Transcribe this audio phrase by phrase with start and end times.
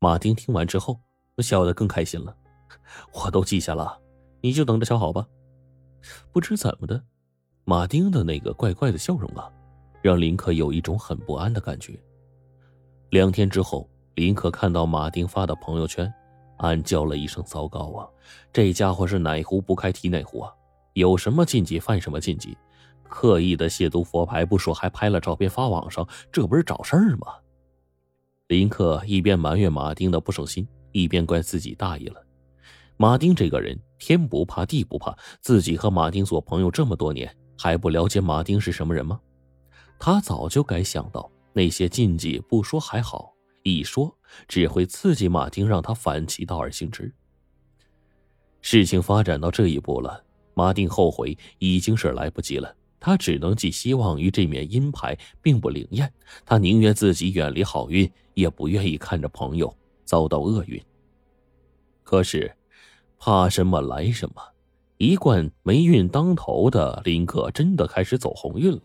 [0.00, 1.00] 马丁听完之后，
[1.38, 2.34] 笑得更开心了。
[3.12, 3.98] 我都记下了，
[4.40, 5.26] 你就等着瞧好吧。
[6.30, 7.02] 不知怎么的，
[7.64, 9.50] 马丁的那个怪怪的笑容啊，
[10.00, 11.98] 让林克有一种很不安的感觉。
[13.10, 16.12] 两天之后，林克看到马丁发的朋友圈，
[16.58, 18.06] 暗叫了一声：“糟糕啊！
[18.52, 20.52] 这家伙是哪壶不开提哪壶啊！
[20.92, 22.56] 有什么禁忌犯什么禁忌，
[23.08, 27.34] 刻意的亵渎佛牌不说，还拍了照片发网上，这不是找事儿吗？”
[28.48, 32.26] 林克一边埋怨马丁的不省心，一边怪自己大意了。
[32.96, 39.20] 马丁这个人天不怕地不怕，自己和马丁做朋友这么多年，还不了解马丁是什么人吗？
[39.98, 43.34] 他早就该想到那些禁忌不说还好，
[43.64, 44.16] 一说
[44.48, 47.14] 只会刺激马丁，让他反其道而行之。
[48.62, 52.74] 事情发展到这一步了，马丁后悔已经是来不及了。
[53.00, 56.12] 他只能寄希望于这面阴牌并不灵验，
[56.44, 60.82] 他宁愿自己远离好运，也不愿意看着朋友遭到厄运。
[62.02, 62.54] 可是。
[63.20, 64.40] 怕什么来什么，
[64.96, 68.82] 一贯霉运当头的林克真的开始走鸿运了。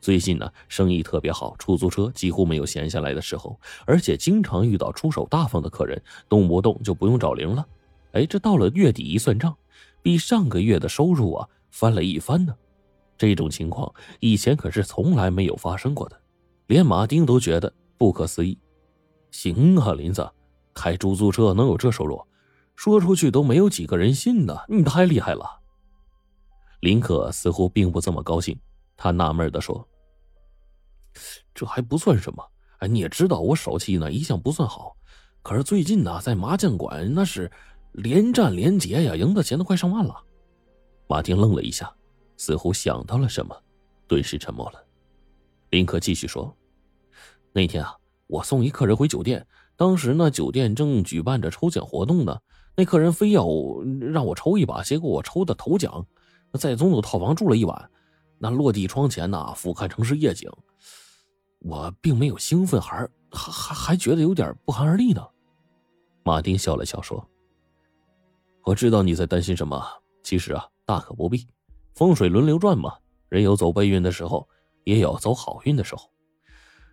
[0.00, 7.66] 最近呢，生意特别好，出租车几乎没有闲下来的时候，而且经常遇到出手大方的客人，动不动就不用找零了。
[8.12, 9.54] 哎，这到了月底一算账，
[10.00, 12.56] 比上个月的收入啊翻了一番呢。
[13.16, 16.20] 这种情况以前可是从来没有发生过的，
[16.66, 18.58] 连马丁都觉得不可思议。
[19.30, 20.30] 行啊，林子，
[20.72, 22.24] 开出租车能有这收入？
[22.76, 25.60] 说出去都没有几个人信呢，你太厉害了。
[26.80, 28.58] 林可似乎并不这么高兴，
[28.96, 29.88] 他纳闷的说
[31.54, 32.44] ：“这还不算什么，
[32.78, 34.96] 哎，你也知道我手气呢一向不算好，
[35.42, 37.50] 可是最近呢在麻将馆那是
[37.92, 40.14] 连战连捷呀，赢的钱都快上万了。”
[41.08, 41.94] 马丁愣了一下，
[42.36, 43.54] 似乎想到了什么，
[44.06, 44.84] 顿时沉默了。
[45.70, 46.56] 林可继续说
[47.52, 47.96] ：“那天啊，
[48.26, 49.46] 我送一客人回酒店，
[49.76, 52.38] 当时呢酒店正举办着抽奖活动呢。”
[52.76, 53.46] 那客人非要
[54.00, 56.04] 让我抽一把，结果我抽的头奖，
[56.54, 57.90] 在总统套房住了一晚，
[58.36, 60.50] 那落地窗前呐，俯瞰城市夜景，
[61.60, 65.24] 我并没有兴奋，还还还还觉得有点不寒而栗呢。
[66.24, 67.24] 马丁笑了笑说
[68.66, 69.80] ：“我知道你在担心什么，
[70.24, 71.46] 其实啊，大可不必。
[71.94, 74.48] 风水轮流转嘛，人有走背运的时候，
[74.82, 76.10] 也有走好运的时候。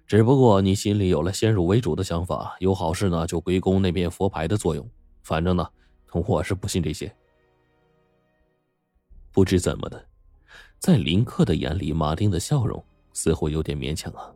[0.05, 4.87] 只不过你心里有了先入为主的想法，有好事呢，就归功那面佛牌的作用。”
[5.23, 5.67] 反正呢，
[6.11, 7.11] 我是不信这些。
[9.31, 10.05] 不知怎么的，
[10.77, 12.83] 在林克的眼里，马丁的笑容
[13.13, 14.31] 似乎有点勉强啊。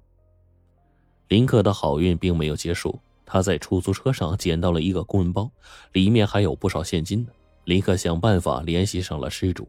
[1.27, 5.51] 林克的好运并没有结束，他在出租车上捡到了一个公文包，
[5.91, 7.31] 里面还有不少现金呢。
[7.65, 9.67] 林克想办法联系上了失主，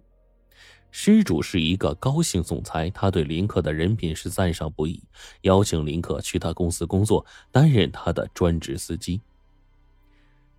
[0.98, 5.02] 失主是一个高姓总裁，他对林克的人品是赞赏不已，
[5.42, 9.20] 邀请林克去他公司工作，担任他的专职司机。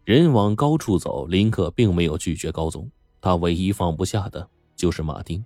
[0.05, 2.87] 人往高处走，林克并没有拒绝高总。
[3.19, 5.43] 他唯一放不下的就是马丁。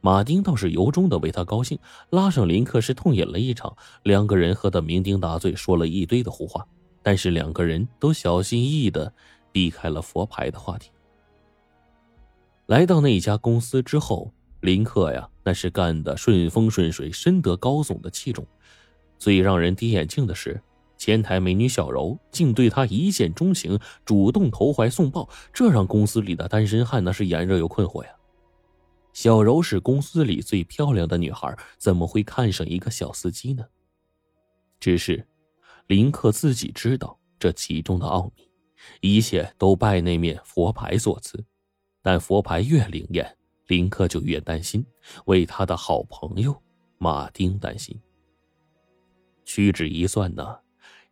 [0.00, 1.76] 马丁倒是由衷的为他高兴，
[2.10, 6.64] 拉上林克是痛饮了一场，两个人喝得酩酊大醉，说了一堆的胡话。
[7.02, 9.12] 但是两个人都小心翼翼的
[9.50, 10.92] 避开了佛牌的话题。
[12.72, 18.46] 来到那家公司之后，林克呀，那是干的顺风顺水，深得高总的器重。
[19.18, 20.58] 最让人跌眼镜的是。
[20.96, 28.10] 前台美女小柔竟对他一见钟情，主动投怀送抱，这让公司里的单身汉那是眼热又困惑呀。
[29.12, 33.62] 小柔是公司里最漂亮的女孩，怎么会看上一个小司机呢？
[34.80, 35.22] 只是
[35.88, 38.48] 林克自己知道这其中的奥秘，
[39.02, 41.44] 一切都拜那面佛牌所赐。
[42.02, 43.36] 但佛牌越灵验，
[43.68, 44.84] 林克就越担心，
[45.26, 46.60] 为他的好朋友
[46.98, 47.98] 马丁担心。
[49.44, 50.58] 屈指一算呢。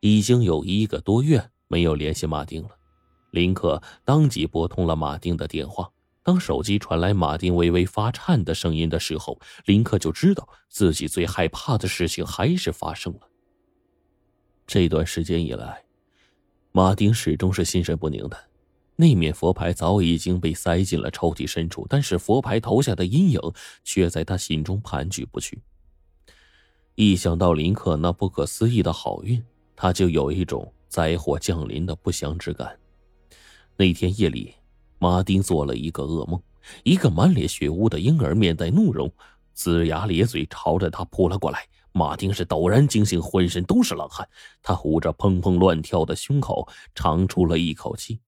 [0.02, 2.70] 已经有一个多月没有联系马丁了，
[3.32, 5.90] 林克当即拨通了马丁的电话。
[6.22, 13.20] 当手机传来马丁微微发颤的声音的时候，林克就知道自己最害怕的事情还是发生了。
[14.66, 15.84] 这段时间以来，
[16.72, 18.49] 马丁始终是心神不宁的。
[19.00, 23.40] 那面佛牌早已经被塞进了抽屉深处，但是佛牌投下的阴影
[23.82, 25.58] 却在他心中盘踞不去。
[26.96, 29.42] 一想到林克那不可思议的好运，
[29.74, 32.78] 他就有一种灾祸降临的不祥之感。
[33.74, 34.52] 那天夜里，
[34.98, 36.38] 马丁做了一个噩梦，
[36.84, 39.10] 一个满脸血污的婴儿面带怒容，
[39.56, 41.66] 龇牙咧嘴朝着他扑了过来。
[41.92, 44.28] 马丁是陡然惊醒，浑身都是冷汗，
[44.62, 48.20] 他捂着砰砰乱跳的胸口，长出了一口气。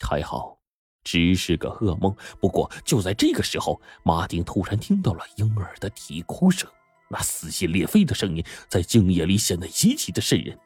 [0.00, 0.58] 还好，
[1.04, 2.14] 只是个噩梦。
[2.40, 6.68] 不过就在这个时候，马丁突然听到了婴儿的啼哭声，
[7.08, 10.58] 那撕心裂肺的声音在静夜里显得极其的瘆人。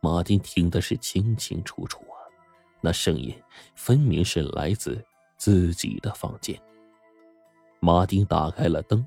[0.00, 2.16] 马丁听的是清清楚楚啊，
[2.80, 3.34] 那声音
[3.74, 5.04] 分明是来自
[5.36, 6.58] 自己的房间。
[7.80, 9.06] 马丁打开了灯，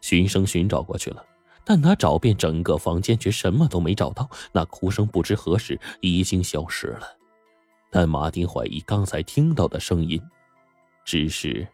[0.00, 1.24] 循声寻找过去了，
[1.64, 4.28] 但他找遍整个房间，却什么都没找到。
[4.52, 7.06] 那哭声不知何时已经消失了，
[7.94, 10.20] 但马丁怀疑刚才听到的声音，
[11.04, 11.64] 只是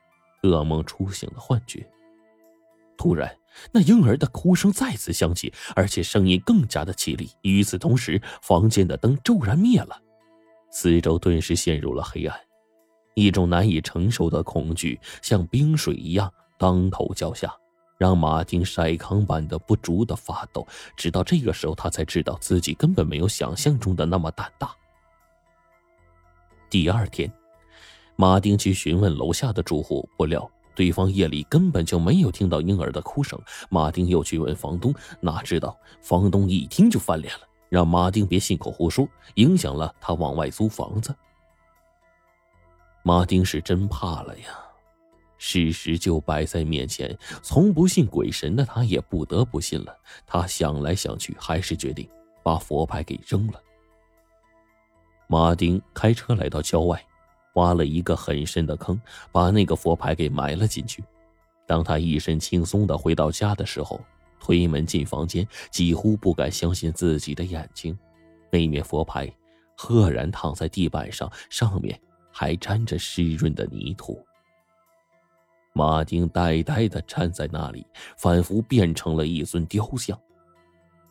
[0.43, 1.89] 噩梦初醒的幻觉。
[2.99, 3.35] 突然。
[3.73, 7.31] 那婴儿的哭声再次响起，而且声音更加的凄厉。
[7.43, 10.01] 与此同时，房间的灯骤然灭了，
[10.71, 12.39] 四周顿时陷入了黑暗。
[13.15, 17.53] 一种难以承受的恐惧像冰水一样当头浇下，
[17.99, 20.65] 让马丁筛糠般的不住的发抖。
[20.97, 24.73] 直到这个时候，他才知道自己根本没有想象中的那么胆大。
[26.71, 27.31] 第二天，
[28.15, 30.49] 马丁去询问楼下的住户，不料。
[30.77, 33.39] 对方夜里根本就没有听到婴儿的哭声。
[33.69, 41.13] 马丁又去问房东，哪知道房东一听就翻脸了，让马丁别信口胡说，影响了他往外租房子。
[43.03, 44.47] 马丁是真怕了呀，
[45.39, 49.95] 事实就摆在面前，从不信鬼神的他也不得不信了。
[50.25, 52.09] 他想来想去，还是决定
[52.45, 53.61] 把佛牌给扔了。
[55.31, 57.01] 马丁开车来到郊外。
[57.55, 59.01] 挖了一个很深的坑，
[59.33, 61.05] 把那个佛牌给埋了进去。
[61.67, 64.01] 当他一身轻松的回到家的时候，
[64.39, 67.97] 推门进房间，几乎不敢相信自己的眼睛。
[68.51, 69.33] 那面佛牌
[69.77, 72.01] 赫然躺在地板上，上面
[72.33, 74.25] 还沾着湿润的泥土。
[75.73, 77.85] 马丁呆呆的站在那里，
[78.17, 80.19] 仿佛变成了一尊雕像。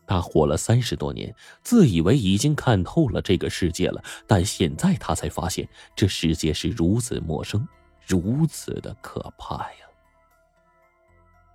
[0.09, 7.67] 他活了三十多年，自以为已经看透了这个世界了，但现在他才发现，这世界是如此陌生，
[8.07, 9.85] 如此的可怕呀！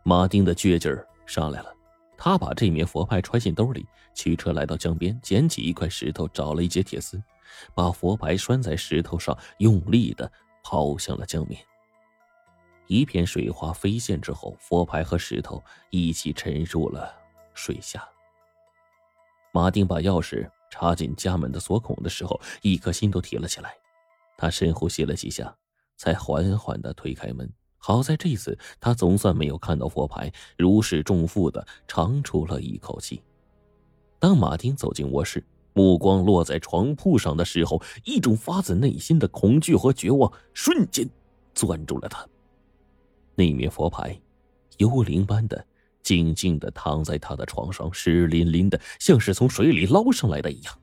[0.04, 1.74] 马丁的倔劲儿上来了，
[2.16, 3.84] 他把这面佛牌揣进兜里，
[4.14, 7.20] 驱车来到江边，捡起一块石头，找了一截铁丝，
[7.74, 10.30] 把佛牌拴在石头上，用力的
[10.62, 11.60] 抛向了江面。
[12.86, 15.60] 一片水花飞溅之后，佛牌和石头
[15.90, 17.12] 一起沉入了
[17.52, 18.08] 水下。
[19.54, 23.72] 马丁把钥匙插进家门的锁孔的时候，一颗心都提了起来。
[24.36, 25.56] 他深呼吸了几下，
[25.96, 27.48] 才缓缓的推开门。
[27.78, 33.22] 好在这次他总算没有看到佛牌，如释重负的长出了一口气。
[34.18, 35.40] 当马丁走进卧室，
[35.72, 41.08] 目光落在床铺上的时候，一种发自内心的恐惧和绝望瞬间
[41.54, 42.26] 攥住了他。
[43.36, 44.20] 那面佛牌，
[44.78, 45.64] 幽灵般的。
[46.04, 50.78] 静静的躺在他的床上，湿淋淋的，像是从水里捞上来的一样。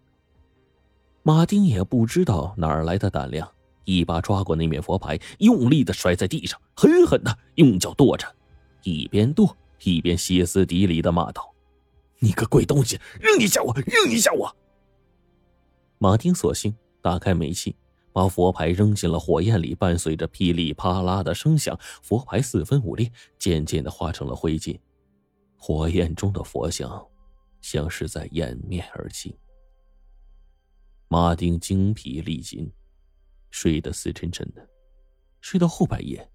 [1.23, 3.49] 马丁也不知道哪儿来的胆量，
[3.85, 8.27] 一把抓过那面佛牌，用力的摔在地上，狠狠的用脚跺着，
[8.83, 11.53] 一边跺一边歇斯底里的骂道
[12.17, 14.55] ：“你个鬼东西，扔一下我，扔一下我！”
[15.99, 17.75] 马丁索性打开煤气，
[18.11, 24.79] 把佛牌扔进了火焰里，伴随着噼里啪啦的声响，佛牌四分五裂，渐渐的化成了灰烬。
[25.63, 27.07] 火焰中的佛像，
[27.61, 29.37] 像是在掩面而泣。
[31.07, 32.67] 马丁精疲力尽，
[33.51, 34.67] 睡得死沉沉的。
[35.39, 36.27] 睡到后半夜，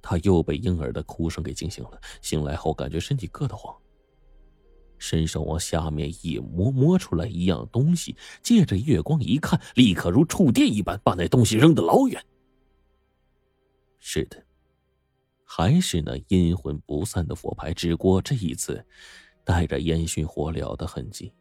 [0.00, 2.00] 他又被婴儿的哭声给惊醒了。
[2.22, 3.76] 醒来后，感觉身体硌得慌，
[4.96, 12.24] 伸手往下面一摸，摸出来一样东西，借着月光一看，立刻如触电一般，把那东西扔得老远。
[13.98, 14.42] 是的。
[15.52, 18.86] 还是那阴魂不散的佛牌，只不过这一次，
[19.44, 21.32] 带着烟熏火燎的痕迹。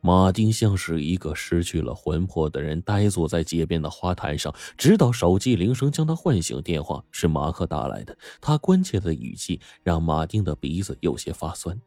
[0.00, 6.62] 马丁像是一个失去了魂魄的人，呆坐在街边的花坛上，直到手机铃声将他唤醒。
[6.62, 11.78] 电话是马克打来的，他关切的语气让马丁的鼻子有些发酸。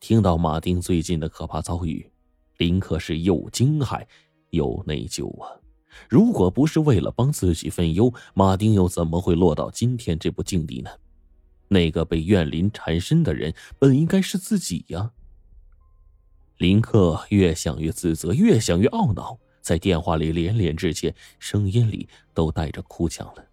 [0.00, 2.10] 听到马丁最近的可怕遭遇，
[2.56, 4.06] 林克是又惊骇
[4.48, 5.52] 又内疚啊。
[6.08, 10.90] 如果不是为了帮自己分忧，马丁又怎么会落到今天这步境地呢？
[11.68, 15.10] 那个被怨灵缠身的人，本应该是自己呀。
[16.58, 23.45] 林克越想越自责，越想越懊恼，在电话里连连致歉，声音里都带着哭腔了。